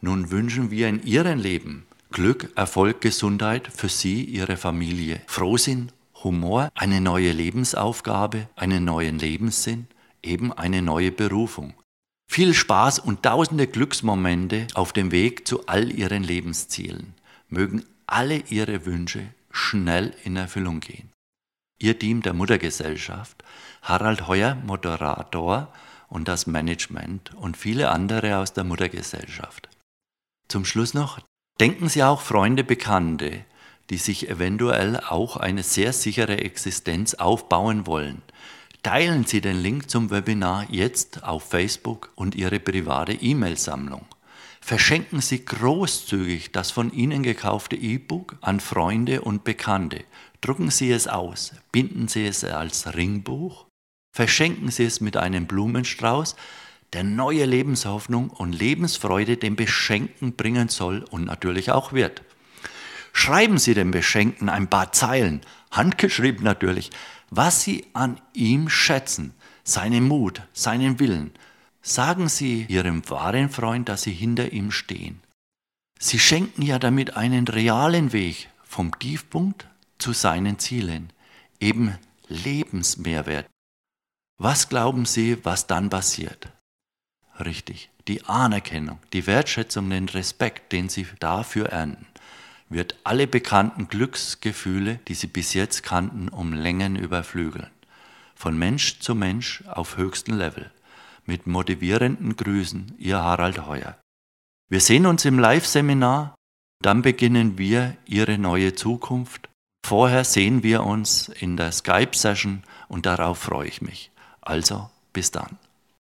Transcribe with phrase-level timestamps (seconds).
[0.00, 5.92] Nun wünschen wir in Ihrem Leben Glück, Erfolg, Gesundheit für Sie, Ihre Familie, Frohsinn,
[6.24, 9.86] Humor, eine neue Lebensaufgabe, einen neuen Lebenssinn,
[10.22, 11.74] eben eine neue Berufung.
[12.28, 17.14] Viel Spaß und tausende Glücksmomente auf dem Weg zu all Ihren Lebenszielen.
[17.48, 21.10] Mögen alle Ihre Wünsche schnell in Erfüllung gehen.
[21.78, 23.42] Ihr Team der Muttergesellschaft,
[23.82, 25.72] Harald Heuer, Moderator
[26.08, 29.69] und das Management und viele andere aus der Muttergesellschaft.
[30.50, 31.20] Zum Schluss noch,
[31.60, 33.44] denken Sie auch Freunde, Bekannte,
[33.88, 38.22] die sich eventuell auch eine sehr sichere Existenz aufbauen wollen.
[38.82, 44.04] Teilen Sie den Link zum Webinar jetzt auf Facebook und Ihre private E-Mail-Sammlung.
[44.60, 50.02] Verschenken Sie großzügig das von Ihnen gekaufte E-Book an Freunde und Bekannte.
[50.40, 53.66] Drucken Sie es aus, binden Sie es als Ringbuch,
[54.12, 56.34] verschenken Sie es mit einem Blumenstrauß,
[56.92, 62.22] der neue Lebenshoffnung und Lebensfreude dem Beschenkten bringen soll und natürlich auch wird.
[63.12, 66.90] Schreiben Sie dem Beschenkten ein paar Zeilen, handgeschrieben natürlich,
[67.30, 71.32] was Sie an ihm schätzen, seinen Mut, seinen Willen.
[71.82, 75.20] Sagen Sie Ihrem wahren Freund, dass Sie hinter ihm stehen.
[75.98, 79.66] Sie schenken ja damit einen realen Weg vom Tiefpunkt
[79.98, 81.12] zu seinen Zielen,
[81.60, 83.46] eben Lebensmehrwert.
[84.38, 86.48] Was glauben Sie, was dann passiert?
[87.40, 87.90] Richtig.
[88.08, 92.06] Die Anerkennung, die Wertschätzung, den Respekt, den sie dafür ernten,
[92.68, 97.70] wird alle bekannten Glücksgefühle, die sie bis jetzt kannten, um Längen überflügeln.
[98.34, 100.70] Von Mensch zu Mensch auf höchstem Level.
[101.26, 103.98] Mit motivierenden Grüßen, Ihr Harald Heuer.
[104.68, 106.34] Wir sehen uns im Live-Seminar,
[106.80, 109.48] dann beginnen wir Ihre neue Zukunft.
[109.84, 114.10] Vorher sehen wir uns in der Skype-Session und darauf freue ich mich.
[114.40, 115.58] Also, bis dann.